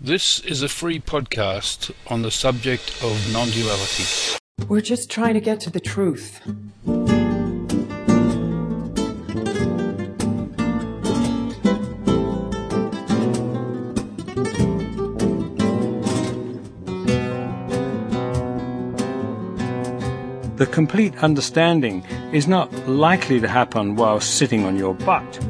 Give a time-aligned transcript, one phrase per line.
[0.00, 4.04] This is a free podcast on the subject of non duality.
[4.68, 6.42] We're just trying to get to the truth.
[20.56, 22.04] The complete understanding
[22.34, 25.40] is not likely to happen while sitting on your butt.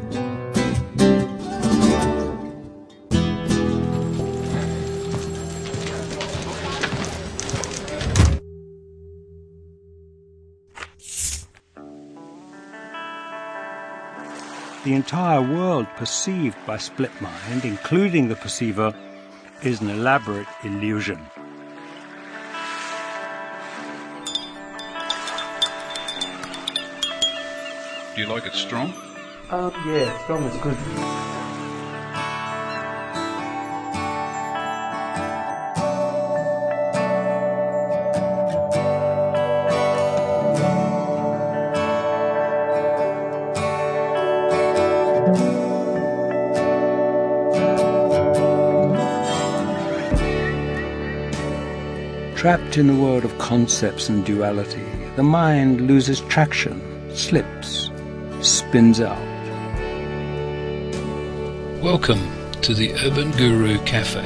[14.87, 18.95] The entire world perceived by split mind, including the perceiver,
[19.65, 21.19] is an elaborate illusion.
[28.15, 28.95] Do you like it strong?
[29.51, 31.36] Um, yeah, strong is good.
[52.77, 54.84] In the world of concepts and duality,
[55.16, 56.78] the mind loses traction,
[57.16, 57.91] slips,
[58.42, 59.16] spins out.
[61.82, 62.20] Welcome
[62.60, 64.20] to the Urban Guru Cafe.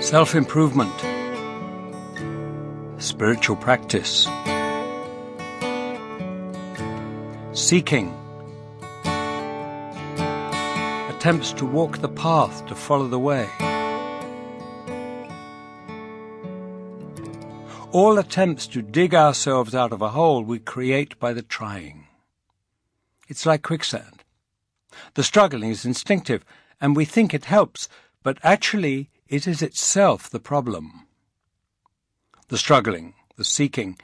[0.00, 0.92] Self improvement,
[3.04, 4.26] spiritual practice,
[7.52, 8.16] seeking,
[11.10, 13.46] attempts to walk the path, to follow the way.
[17.92, 22.06] All attempts to dig ourselves out of a hole we create by the trying.
[23.28, 24.24] It's like quicksand.
[25.12, 26.42] The struggling is instinctive,
[26.80, 27.86] and we think it helps,
[28.22, 31.03] but actually it is itself the problem.
[32.48, 33.98] The struggling, the seeking,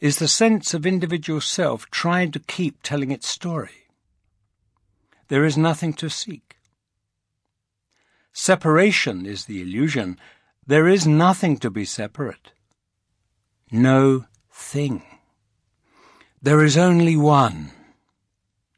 [0.00, 3.86] is the sense of individual self trying to keep telling its story.
[5.28, 6.56] There is nothing to seek.
[8.32, 10.18] Separation is the illusion.
[10.66, 12.52] There is nothing to be separate.
[13.70, 15.02] No thing.
[16.42, 17.70] There is only one,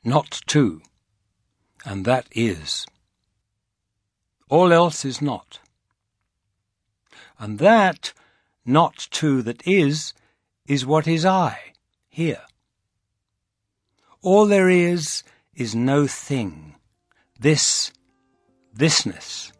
[0.04, 0.82] not two,
[1.84, 2.84] and that is.
[4.50, 5.60] All else is not.
[7.38, 8.12] And that,
[8.64, 10.14] not two that is,
[10.66, 11.58] is what is I,
[12.08, 12.42] here.
[14.22, 15.22] All there is,
[15.54, 16.74] is no thing.
[17.38, 17.92] This,
[18.76, 19.52] thisness,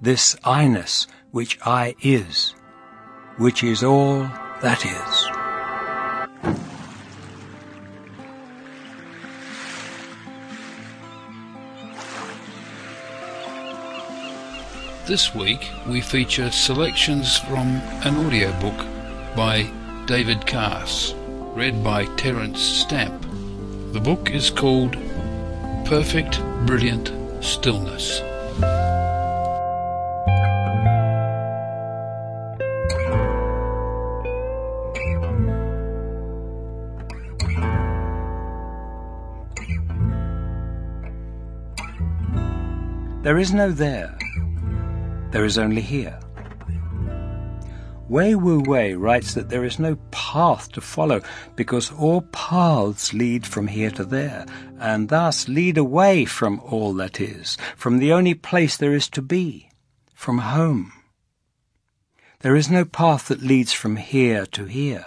[0.00, 2.54] this I-ness, which I is,
[3.36, 4.20] which is all
[4.62, 5.17] that is.
[15.08, 18.76] This week we feature selections from an audiobook
[19.34, 19.66] by
[20.04, 21.14] David Carse,
[21.56, 23.22] read by Terence Stamp.
[23.94, 24.98] The book is called
[25.86, 27.10] Perfect Brilliant
[27.42, 28.20] Stillness.
[43.22, 44.17] There is no there.
[45.30, 46.18] There is only here.
[48.08, 51.20] Wei Wu Wei writes that there is no path to follow
[51.56, 54.46] because all paths lead from here to there,
[54.78, 59.20] and thus lead away from all that is, from the only place there is to
[59.20, 59.68] be,
[60.14, 60.92] from home.
[62.40, 65.04] There is no path that leads from here to here.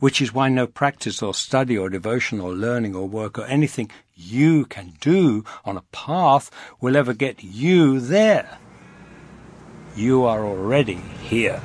[0.00, 3.90] Which is why no practice or study or devotion or learning or work or anything
[4.16, 6.50] you can do on a path
[6.80, 8.58] will ever get you there.
[9.94, 11.62] You are already here.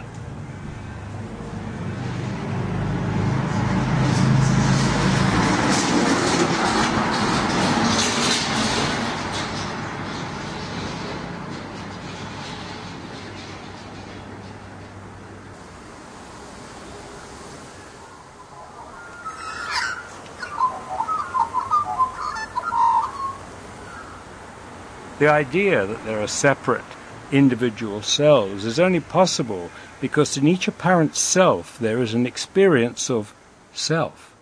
[25.22, 26.84] The idea that there are separate
[27.32, 29.70] individual selves is only possible
[30.00, 33.36] because in each apparent self there is an experience of
[33.72, 34.36] self.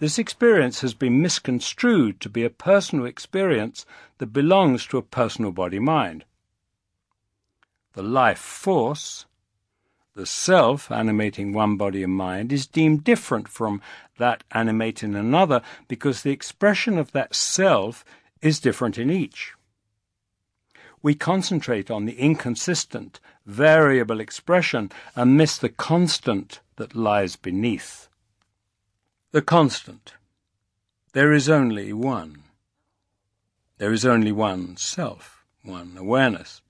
[0.00, 3.86] This experience has been misconstrued to be a personal experience
[4.18, 6.26] that belongs to a personal body-mind.
[7.94, 9.24] The life force,
[10.14, 13.80] the self animating one body and mind, is deemed different from
[14.18, 18.04] that animating another because the expression of that self
[18.44, 19.54] is different in each.
[21.02, 28.08] We concentrate on the inconsistent, variable expression and miss the constant that lies beneath.
[29.32, 30.14] The constant.
[31.12, 32.44] There is only one.
[33.78, 36.62] There is only one self, one awareness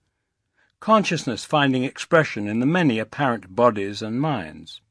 [0.84, 4.82] consciousness finding expression in the many apparent bodies and minds.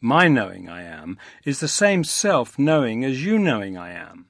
[0.00, 4.28] My knowing I am is the same self knowing as you knowing I am.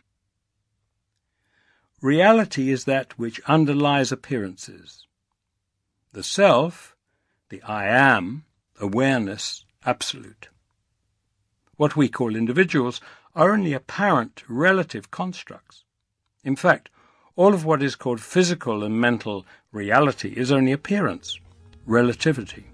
[2.03, 5.07] Reality is that which underlies appearances.
[6.13, 6.97] The self,
[7.49, 8.45] the I am,
[8.81, 10.49] awareness, absolute.
[11.77, 13.01] What we call individuals
[13.37, 15.85] are only apparent relative constructs.
[16.43, 16.91] In fact,
[17.37, 21.39] all of what is called physical and mental reality is only appearance,
[21.87, 22.67] relativity.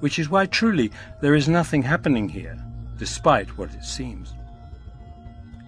[0.00, 0.90] Which is why truly
[1.22, 2.58] there is nothing happening here,
[2.98, 4.34] despite what it seems.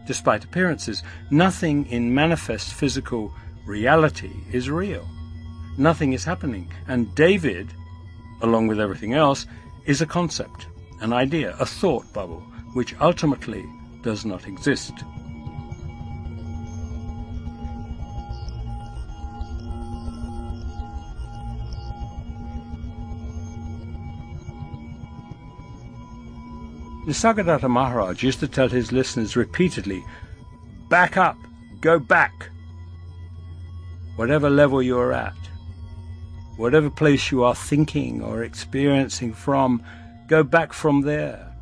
[0.06, 3.32] Despite appearances, nothing in manifest physical
[3.66, 5.06] reality is real.
[5.78, 7.72] Nothing is happening, and David,
[8.40, 9.46] along with everything else,
[9.86, 10.66] is a concept,
[11.00, 12.40] an idea, a thought bubble,
[12.74, 13.64] which ultimately
[14.02, 14.92] does not exist.
[27.04, 30.04] Nisargadatta Maharaj used to tell his listeners repeatedly,
[30.88, 31.36] back up,
[31.80, 32.48] go back.
[34.14, 35.34] Whatever level you are at,
[36.56, 39.82] whatever place you are thinking or experiencing from,
[40.28, 41.52] go back from there.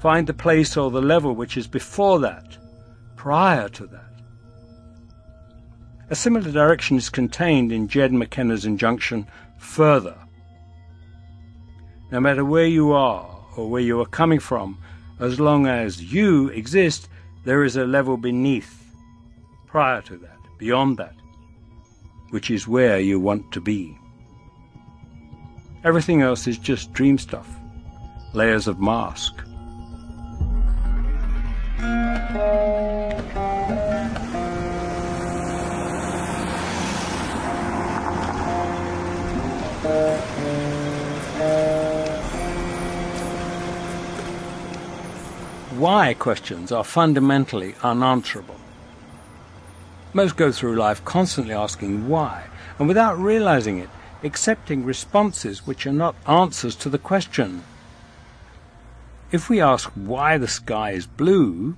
[0.00, 2.56] Find the place or the level which is before that,
[3.16, 4.12] prior to that.
[6.08, 9.26] A similar direction is contained in Jed McKenna's injunction,
[9.58, 10.16] further.
[12.10, 14.78] No matter where you are, or where you are coming from,
[15.20, 17.08] as long as you exist,
[17.44, 18.84] there is a level beneath,
[19.66, 21.14] prior to that, beyond that,
[22.30, 23.96] which is where you want to be.
[25.84, 27.48] Everything else is just dream stuff,
[28.34, 29.34] layers of mask.
[45.82, 48.54] Why questions are fundamentally unanswerable.
[50.12, 52.44] Most go through life constantly asking why,
[52.78, 53.90] and without realizing it,
[54.22, 57.64] accepting responses which are not answers to the question.
[59.32, 61.76] If we ask why the sky is blue,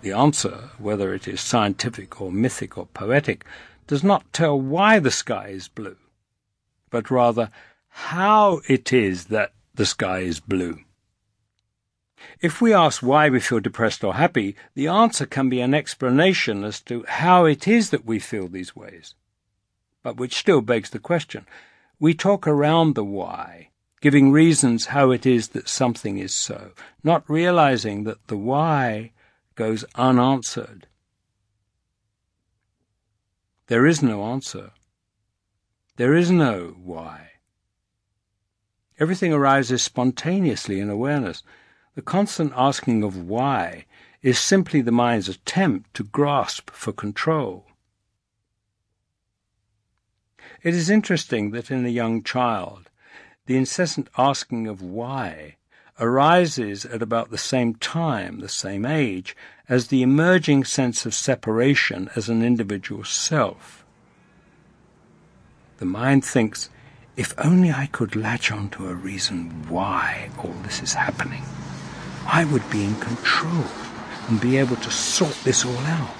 [0.00, 3.44] the answer, whether it is scientific or mythic or poetic,
[3.86, 5.98] does not tell why the sky is blue,
[6.88, 7.50] but rather
[7.90, 10.78] how it is that the sky is blue.
[12.40, 16.64] If we ask why we feel depressed or happy, the answer can be an explanation
[16.64, 19.14] as to how it is that we feel these ways.
[20.02, 21.46] But which still begs the question.
[21.98, 26.72] We talk around the why, giving reasons how it is that something is so,
[27.02, 29.12] not realizing that the why
[29.54, 30.86] goes unanswered.
[33.68, 34.72] There is no answer.
[35.96, 37.30] There is no why.
[38.98, 41.42] Everything arises spontaneously in awareness.
[41.94, 43.84] The constant asking of why
[44.20, 47.66] is simply the mind's attempt to grasp for control.
[50.62, 52.90] It is interesting that in a young child,
[53.46, 55.56] the incessant asking of why
[56.00, 59.36] arises at about the same time, the same age,
[59.68, 63.84] as the emerging sense of separation as an individual self.
[65.76, 66.70] The mind thinks,
[67.16, 71.44] if only I could latch on to a reason why all this is happening.
[72.26, 73.64] I would be in control
[74.28, 76.14] and be able to sort this all out.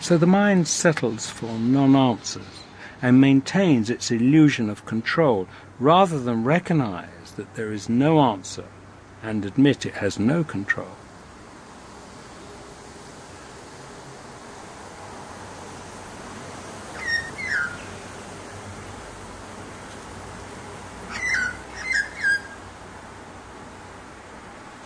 [0.00, 2.64] So the mind settles for non answers
[3.00, 8.64] and maintains its illusion of control rather than recognize that there is no answer
[9.22, 10.97] and admit it has no control.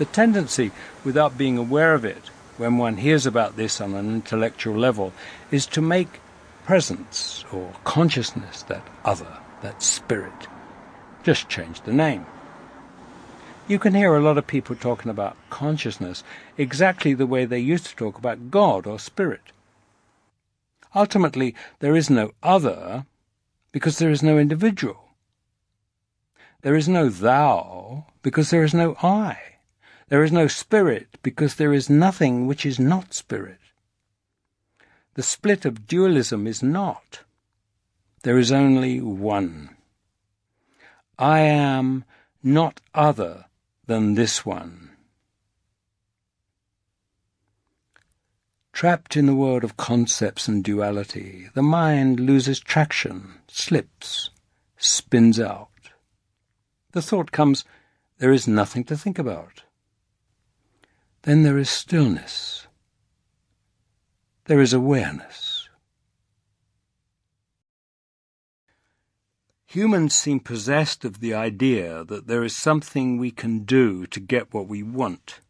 [0.02, 0.72] The tendency,
[1.04, 5.12] without being aware of it, when one hears about this on an intellectual level,
[5.52, 6.18] is to make
[6.64, 10.48] presence or consciousness that other, that spirit.
[11.22, 12.26] Just change the name.
[13.68, 16.24] You can hear a lot of people talking about consciousness
[16.58, 19.52] exactly the way they used to talk about God or spirit.
[20.96, 23.06] Ultimately, there is no other
[23.70, 25.10] because there is no individual.
[26.62, 29.51] There is no thou because there is no I.
[30.12, 33.60] There is no spirit because there is nothing which is not spirit.
[35.14, 37.20] The split of dualism is not.
[38.22, 39.74] There is only one.
[41.18, 42.04] I am
[42.42, 43.46] not other
[43.86, 44.90] than this one.
[48.74, 54.28] Trapped in the world of concepts and duality, the mind loses traction, slips,
[54.76, 55.70] spins out.
[56.90, 57.64] The thought comes,
[58.18, 59.62] there is nothing to think about.
[61.22, 62.66] Then there is stillness.
[64.46, 65.68] There is awareness.
[69.66, 74.52] Humans seem possessed of the idea that there is something we can do to get
[74.52, 75.40] what we want,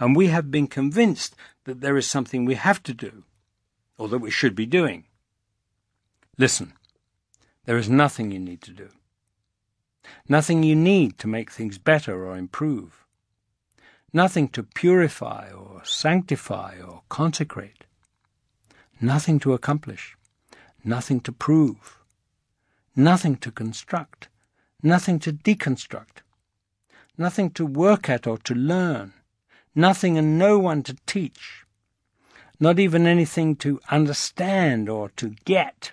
[0.00, 3.22] and we have been convinced that there is something we have to do,
[3.98, 5.04] or that we should be doing.
[6.38, 6.72] Listen,
[7.66, 8.88] there is nothing you need to do.
[10.28, 13.05] Nothing you need to make things better or improve.
[14.16, 17.84] Nothing to purify or sanctify or consecrate.
[18.98, 20.16] Nothing to accomplish.
[20.82, 21.98] Nothing to prove.
[22.96, 24.28] Nothing to construct,
[24.82, 26.22] nothing to deconstruct,
[27.18, 29.12] nothing to work at or to learn,
[29.74, 31.66] nothing and no one to teach,
[32.58, 35.92] not even anything to understand or to get,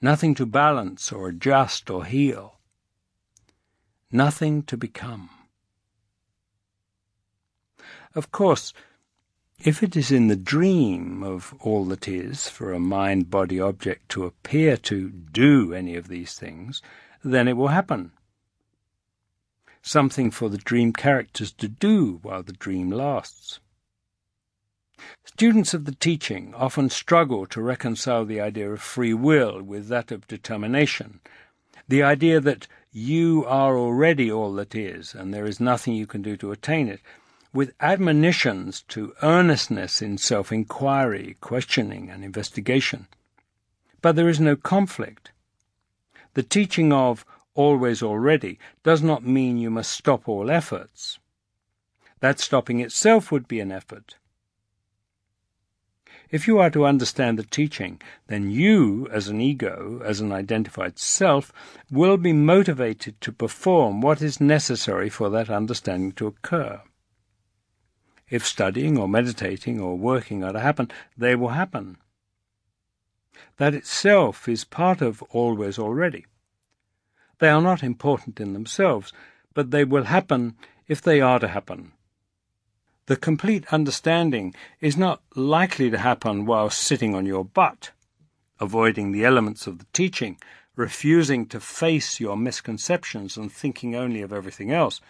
[0.00, 2.60] nothing to balance or adjust or heal,
[4.12, 5.28] nothing to become.
[8.14, 8.72] Of course,
[9.62, 14.24] if it is in the dream of all that is for a mind-body object to
[14.24, 16.82] appear to do any of these things,
[17.22, 18.12] then it will happen.
[19.82, 23.60] Something for the dream characters to do while the dream lasts.
[25.24, 30.10] Students of the teaching often struggle to reconcile the idea of free will with that
[30.10, 31.20] of determination,
[31.88, 36.22] the idea that you are already all that is and there is nothing you can
[36.22, 37.00] do to attain it,
[37.52, 43.08] with admonitions to earnestness in self inquiry, questioning, and investigation.
[44.00, 45.32] But there is no conflict.
[46.34, 51.18] The teaching of always already does not mean you must stop all efforts.
[52.20, 54.16] That stopping itself would be an effort.
[56.30, 60.98] If you are to understand the teaching, then you, as an ego, as an identified
[60.98, 61.52] self,
[61.90, 66.82] will be motivated to perform what is necessary for that understanding to occur.
[68.30, 71.98] If studying or meditating or working are to happen, they will happen.
[73.56, 76.26] That itself is part of always already.
[77.40, 79.12] They are not important in themselves,
[79.52, 80.56] but they will happen
[80.86, 81.92] if they are to happen.
[83.06, 87.90] The complete understanding is not likely to happen while sitting on your butt,
[88.60, 90.38] avoiding the elements of the teaching,
[90.76, 95.00] refusing to face your misconceptions and thinking only of everything else,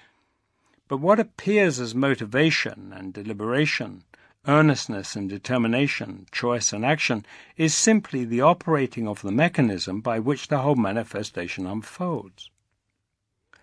[0.90, 4.02] but what appears as motivation and deliberation,
[4.49, 7.25] earnestness and determination, choice and action,
[7.56, 12.50] is simply the operating of the mechanism by which the whole manifestation unfolds.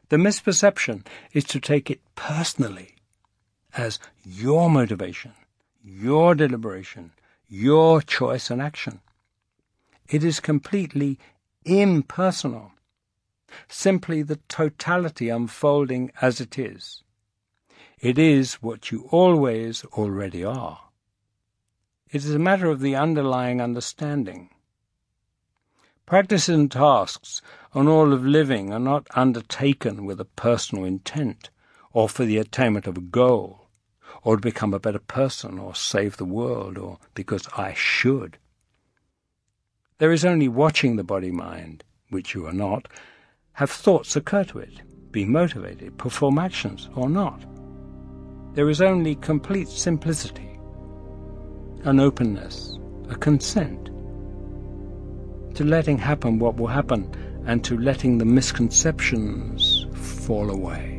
[0.07, 2.95] The misperception is to take it personally
[3.75, 5.33] as your motivation,
[5.83, 7.11] your deliberation,
[7.49, 9.01] your choice and action.
[10.07, 11.19] It is completely
[11.65, 12.71] impersonal,
[13.67, 17.03] simply the totality unfolding as it is.
[17.99, 20.81] It is what you always already are.
[22.11, 24.51] It is a matter of the underlying understanding.
[26.05, 27.41] Practices and tasks
[27.73, 31.49] on all of living are not undertaken with a personal intent,
[31.91, 33.67] or for the attainment of a goal,
[34.21, 38.37] or to become a better person, or save the world, or because I should.
[39.97, 42.87] There is only watching the body mind, which you are not,
[43.53, 47.43] have thoughts occur to it, be motivated, perform actions, or not
[48.57, 50.59] there is only complete simplicity,
[51.83, 53.91] an openness, a consent
[55.53, 57.07] to letting happen what will happen
[57.45, 60.96] and to letting the misconceptions fall away.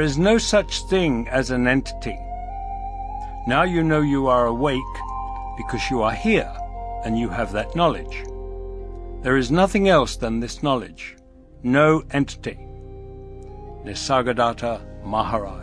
[0.00, 2.18] There is no such thing as an entity.
[3.46, 4.94] Now you know you are awake
[5.58, 6.50] because you are here
[7.04, 8.24] and you have that knowledge.
[9.20, 11.18] There is nothing else than this knowledge,
[11.62, 12.56] no entity.
[13.84, 15.59] Nisargadatta Maharaj.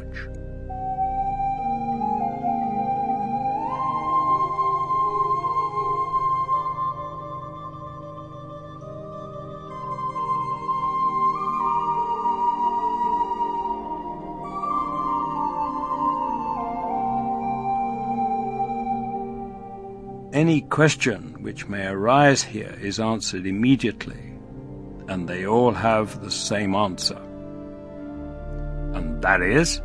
[20.37, 24.35] Any question which may arise here is answered immediately,
[25.07, 27.17] and they all have the same answer.
[28.93, 29.81] And that is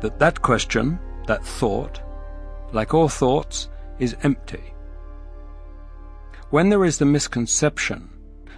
[0.00, 2.00] that that question, that thought,
[2.72, 4.72] like all thoughts, is empty.
[6.48, 8.08] When there is the misconception,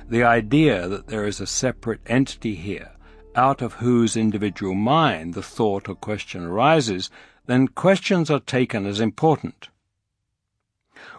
[0.08, 2.92] the idea that there is a separate entity here,
[3.34, 7.10] out of whose individual mind the thought or question arises,
[7.46, 9.70] then questions are taken as important.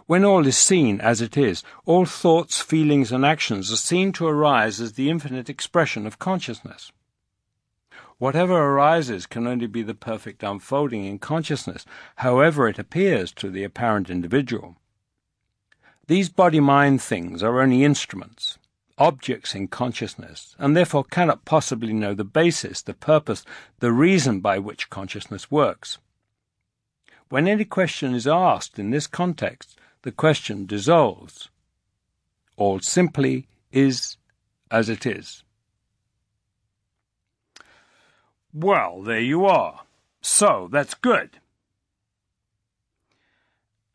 [0.06, 4.26] When all is seen as it is, all thoughts, feelings, and actions are seen to
[4.26, 6.92] arise as the infinite expression of consciousness.
[8.18, 11.84] Whatever arises can only be the perfect unfolding in consciousness,
[12.16, 14.76] however it appears to the apparent individual.
[16.06, 18.58] These body mind things are only instruments,
[18.98, 23.44] objects in consciousness, and therefore cannot possibly know the basis, the purpose,
[23.80, 25.98] the reason by which consciousness works.
[27.32, 31.48] When any question is asked in this context, the question dissolves.
[32.58, 34.18] All simply is
[34.70, 35.42] as it is.
[38.52, 39.80] Well, there you are.
[40.20, 41.38] So, that's good.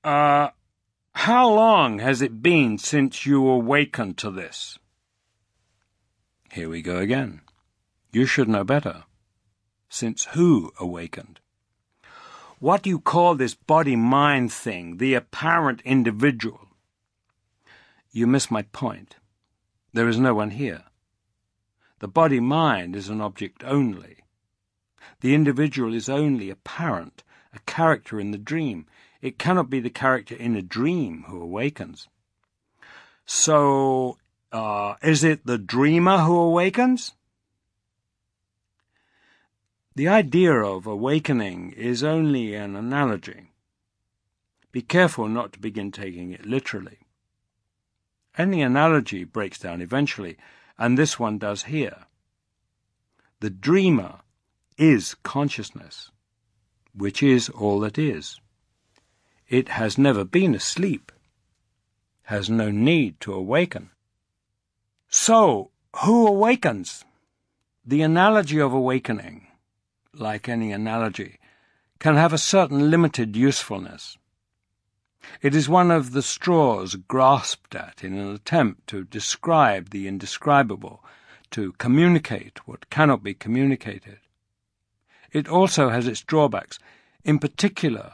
[0.04, 0.50] Uh,
[1.12, 4.80] how long has it been since you awakened to this?
[6.52, 7.42] Here we go again.
[8.12, 9.04] You should know better.
[9.90, 11.40] Since who awakened?
[12.60, 16.68] What do you call this body mind thing, the apparent individual?
[18.12, 19.18] You miss my point.
[19.94, 20.84] There is no one here.
[22.00, 24.18] The body mind is an object only.
[25.22, 28.86] The individual is only apparent, a character in the dream.
[29.22, 32.08] It cannot be the character in a dream who awakens.
[33.26, 34.18] So,
[34.52, 37.14] uh, is it the dreamer who awakens?
[39.98, 43.50] The idea of awakening is only an analogy.
[44.72, 47.00] Be careful not to begin taking it literally.
[48.38, 50.38] Any analogy breaks down eventually,
[50.78, 52.06] and this one does here.
[53.40, 54.20] The dreamer
[54.78, 56.12] is consciousness,
[56.94, 58.40] which is all that is.
[59.50, 61.12] It has never been asleep,
[62.26, 63.90] has no need to awaken.
[65.10, 65.72] So,
[66.04, 67.04] who awakens?
[67.84, 69.47] The analogy of awakening
[70.20, 71.40] like any analogy,
[72.00, 74.18] can have a certain limited usefulness.
[75.42, 81.04] It is one of the straws grasped at in an attempt to describe the indescribable,
[81.52, 84.20] to communicate what cannot be communicated.
[85.32, 86.80] It also has its drawbacks.
[87.24, 88.14] In particular,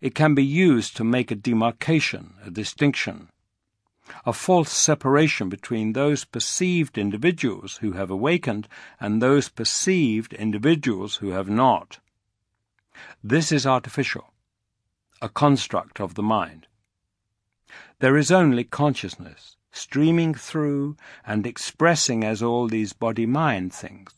[0.00, 3.28] it can be used to make a demarcation, a distinction
[4.24, 8.68] a false separation between those perceived individuals who have awakened
[9.00, 11.98] and those perceived individuals who have not.
[13.22, 14.32] This is artificial,
[15.20, 16.66] a construct of the mind.
[18.00, 24.14] There is only consciousness, streaming through and expressing as all these body-mind things.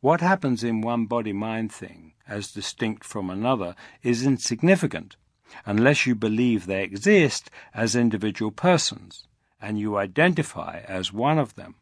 [0.00, 5.16] What happens in one body-mind thing, as distinct from another, is insignificant
[5.64, 9.26] unless you believe they exist as individual persons
[9.60, 11.74] and you identify as one of them.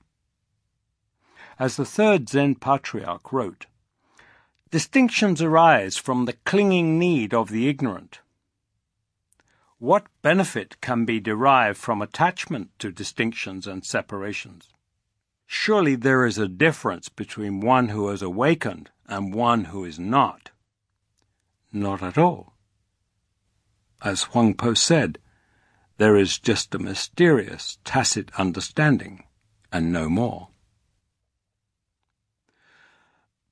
[1.59, 3.67] As the third Zen patriarch wrote,
[4.71, 8.21] distinctions arise from the clinging need of the ignorant.
[9.79, 14.73] What benefit can be derived from attachment to distinctions and separations?
[15.47, 20.51] Surely there is a difference between one who has awakened and one who is not.
[21.73, 22.54] Not at all.
[24.03, 25.19] As Huang Po said,
[25.97, 29.25] there is just a mysterious, tacit understanding,
[29.73, 30.49] and no more.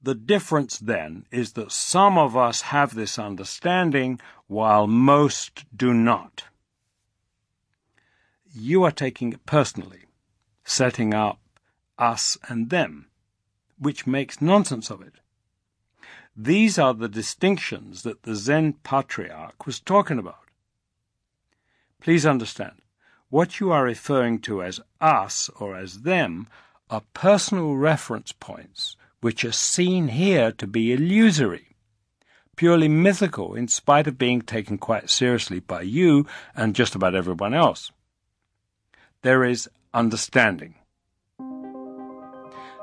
[0.02, 6.44] The difference, then, is that some of us have this understanding while most do not.
[8.52, 10.06] You are taking it personally,
[10.64, 11.38] setting up
[11.98, 13.06] us and them,
[13.78, 15.14] which makes nonsense of it.
[16.36, 20.36] These are the distinctions that the Zen patriarch was talking about.
[22.00, 22.80] Please understand,
[23.28, 26.48] what you are referring to as us or as them
[26.90, 31.76] are personal reference points which are seen here to be illusory,
[32.56, 37.54] purely mythical in spite of being taken quite seriously by you and just about everyone
[37.54, 37.92] else.
[39.22, 40.74] There is understanding.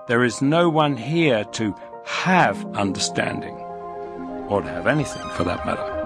[0.07, 3.55] There is no one here to have understanding,
[4.49, 5.99] or to have anything for that matter.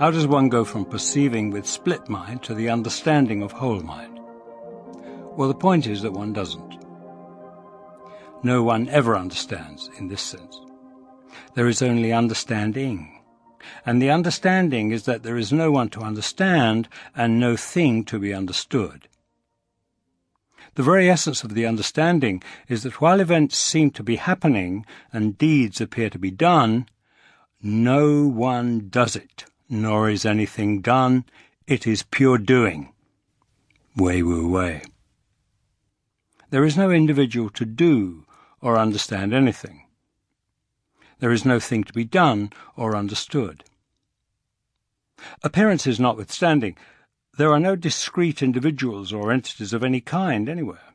[0.00, 4.18] How does one go from perceiving with split mind to the understanding of whole mind?
[5.36, 6.78] Well, the point is that one doesn't.
[8.42, 10.58] No one ever understands in this sense.
[11.54, 13.19] There is only understanding.
[13.84, 18.18] And the understanding is that there is no one to understand and no thing to
[18.18, 19.08] be understood.
[20.74, 25.36] The very essence of the understanding is that while events seem to be happening and
[25.36, 26.86] deeds appear to be done,
[27.62, 31.24] no one does it nor is anything done.
[31.66, 32.92] It is pure doing.
[33.96, 34.82] Wei Wu Wei.
[36.50, 38.26] There is no individual to do
[38.60, 39.86] or understand anything.
[41.20, 43.64] There is no thing to be done or understood.
[45.42, 46.76] Appearances notwithstanding,
[47.36, 50.94] there are no discrete individuals or entities of any kind anywhere.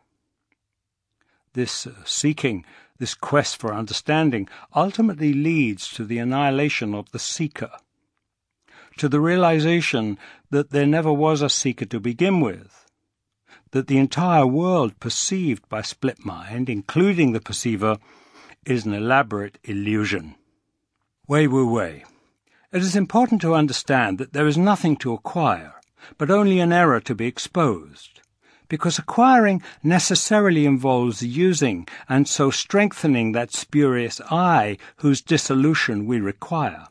[1.54, 2.66] This uh, seeking,
[2.98, 7.72] this quest for understanding, ultimately leads to the annihilation of the seeker
[8.98, 10.18] to the realization
[10.50, 12.86] that there never was a seeker to begin with,
[13.72, 17.98] that the entire world perceived by split mind, including the perceiver,
[18.66, 20.36] is an elaborate illusion.
[21.28, 22.04] Wei Wu Wei.
[22.72, 25.74] It is important to understand that there is nothing to acquire,
[26.18, 28.22] but only an error to be exposed,
[28.68, 36.88] because acquiring necessarily involves using and so strengthening that spurious I whose dissolution we require.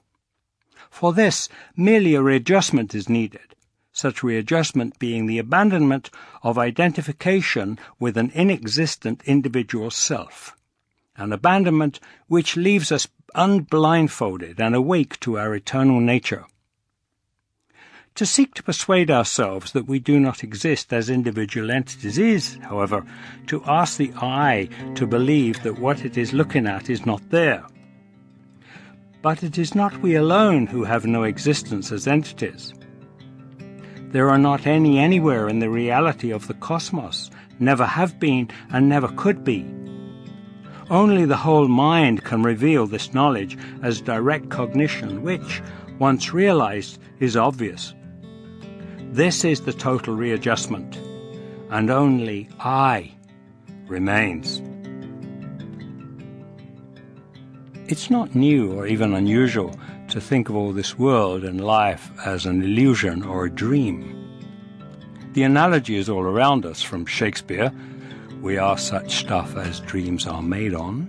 [0.90, 3.54] For this, merely a readjustment is needed,
[3.92, 6.10] such readjustment being the abandonment
[6.42, 10.56] of identification with an inexistent individual self,
[11.16, 16.44] an abandonment which leaves us unblindfolded and awake to our eternal nature.
[18.16, 23.04] To seek to persuade ourselves that we do not exist as individual entities is, however,
[23.48, 27.66] to ask the eye to believe that what it is looking at is not there
[29.24, 32.74] but it is not we alone who have no existence as entities.
[34.12, 38.86] There are not any anywhere in the reality of the cosmos, never have been, and
[38.86, 39.64] never could be.
[40.90, 45.62] Only the whole mind can reveal this knowledge as direct cognition, which,
[45.98, 47.94] once realized, is obvious.
[49.10, 50.98] This is the total readjustment,
[51.70, 53.12] and only I
[53.86, 54.60] remains.
[57.86, 62.44] It's not new or even unusual to think of all this world and life as
[62.44, 64.20] an illusion or a dream.
[65.32, 67.72] The analogy is all around us from Shakespeare,
[68.44, 71.08] we are such stuff as dreams are made on,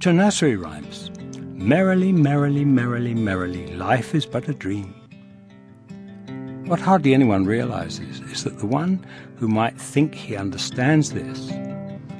[0.00, 1.08] to nursery rhymes,
[1.54, 4.92] merrily, merrily, merrily, merrily, life is but a dream.
[6.66, 11.52] What hardly anyone realizes is that the one who might think he understands this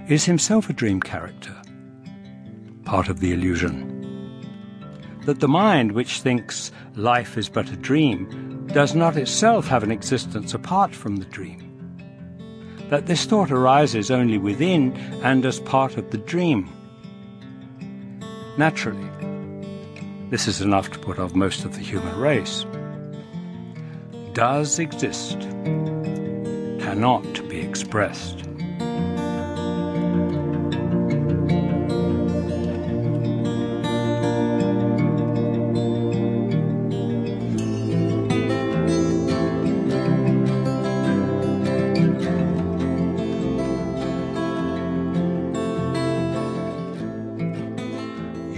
[0.09, 1.57] is himself a dream character
[2.85, 3.89] part of the illusion.
[5.27, 9.91] That the mind which thinks life is but a dream does not itself have an
[9.91, 11.70] existence apart from the dream.
[12.91, 16.69] That this thought arises only within and as part of the dream.
[18.59, 19.09] Naturally,
[20.29, 22.67] this is enough to put off most of the human race.
[24.33, 25.39] Does exist,
[26.81, 28.50] cannot be expressed.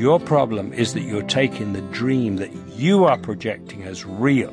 [0.02, 4.52] Your problem is that you're taking the dream that you are projecting as real,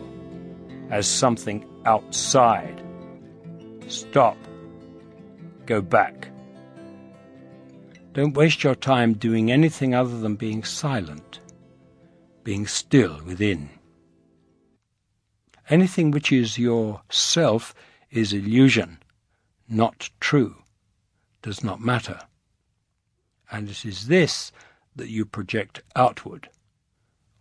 [0.92, 2.84] as something outside.
[3.88, 4.38] Stop.
[5.66, 6.30] Go back.
[8.14, 11.40] Don't waste your time doing anything other than being silent,
[12.44, 13.72] being still within.
[15.68, 17.74] Anything which is your self
[18.12, 19.00] is illusion,
[19.68, 20.58] not true,
[21.42, 22.20] does not matter.
[23.52, 24.52] And it is this
[24.96, 26.50] that you project outward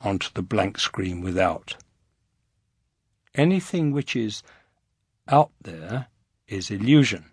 [0.01, 1.77] onto the blank screen without.
[3.35, 4.43] Anything which is
[5.29, 6.09] out there
[6.47, 7.27] is illusion,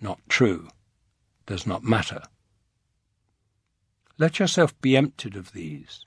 [0.00, 0.68] not true,
[1.46, 2.22] does not matter.
[4.18, 6.04] Let yourself be emptied of these.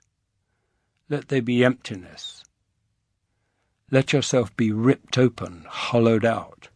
[1.08, 2.44] Let there be emptiness,
[3.90, 6.68] Let yourself be ripped open, hollowed out,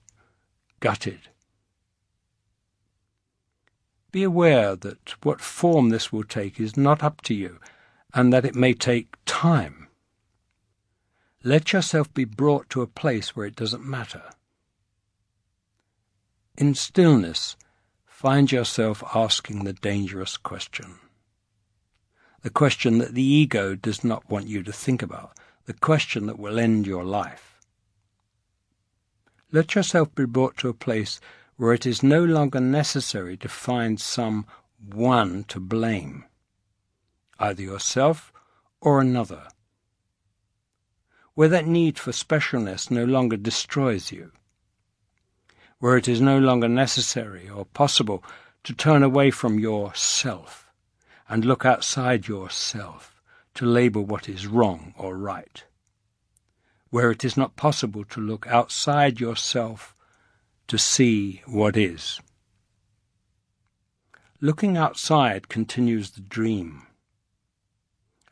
[0.81, 1.29] gutted.
[4.15, 7.59] Be aware that what form this will take is not up to you,
[8.15, 9.89] and that it may take time.
[11.43, 14.23] Let yourself be brought to a place where it doesn't matter.
[16.57, 17.57] In stillness,
[18.07, 21.01] find yourself asking the dangerous question.
[22.43, 26.39] The question that the ego does not want you to think about, the question that
[26.39, 27.59] will end your life.
[29.51, 31.21] Let yourself be brought to a place
[31.57, 34.47] where it is no longer necessary to find some
[34.93, 36.25] one to blame,
[37.39, 38.33] either yourself
[38.81, 39.47] or another,
[41.35, 44.33] where that need for specialness no longer destroys you,
[45.79, 48.23] where it is no longer necessary or possible
[48.63, 50.71] to turn away from yourself
[51.29, 53.23] and look outside yourself
[53.55, 55.65] to label what is wrong or right,
[56.91, 59.94] where it is not possible to look outside yourself
[60.69, 62.21] to see what is.
[64.41, 66.87] Looking outside continues the dream.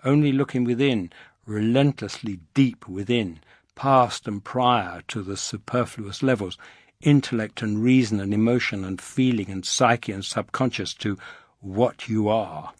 [0.04, 1.12] Only looking within,
[1.46, 3.40] relentlessly deep within,
[3.74, 6.58] past and prior to the superfluous levels,
[7.00, 11.18] intellect and reason and emotion and feeling and psyche and subconscious to
[11.60, 12.72] what you are.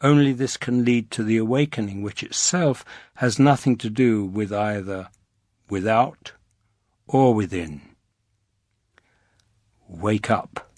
[0.00, 2.84] Only this can lead to the awakening, which itself
[3.16, 5.08] has nothing to do with either
[5.68, 6.32] without
[7.06, 7.87] or within.
[9.88, 10.68] Wake up.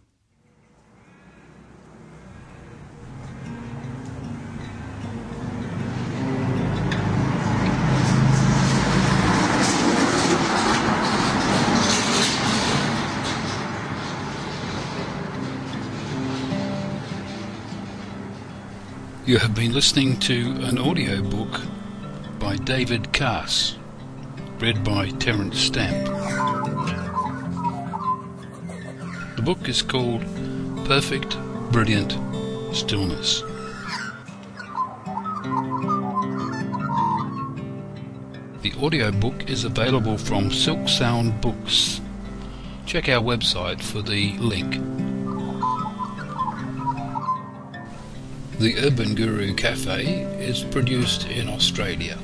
[19.26, 21.60] You have been listening to an audio book
[22.38, 23.76] by David Carse,
[24.58, 26.59] read by Terence Stamp.
[29.40, 30.20] The book is called
[30.84, 31.38] Perfect,
[31.72, 32.12] Brilliant
[32.76, 33.40] Stillness.
[38.60, 42.02] The audiobook is available from Silk Sound Books.
[42.84, 44.74] Check our website for the link.
[48.58, 50.04] The Urban Guru Cafe
[50.38, 52.18] is produced in Australia.